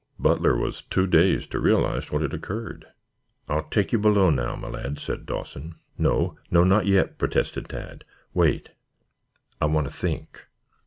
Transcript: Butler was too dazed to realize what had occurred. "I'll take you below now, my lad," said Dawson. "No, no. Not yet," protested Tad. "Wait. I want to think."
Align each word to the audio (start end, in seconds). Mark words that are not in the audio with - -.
Butler 0.17 0.57
was 0.57 0.81
too 0.81 1.05
dazed 1.05 1.51
to 1.51 1.59
realize 1.59 2.11
what 2.11 2.23
had 2.23 2.33
occurred. 2.33 2.87
"I'll 3.47 3.65
take 3.69 3.91
you 3.93 3.99
below 3.99 4.31
now, 4.31 4.55
my 4.55 4.67
lad," 4.69 4.97
said 4.97 5.27
Dawson. 5.27 5.75
"No, 5.95 6.39
no. 6.49 6.63
Not 6.63 6.87
yet," 6.87 7.19
protested 7.19 7.69
Tad. 7.69 8.03
"Wait. 8.33 8.69
I 9.61 9.65
want 9.67 9.85
to 9.85 9.93
think." 9.93 10.47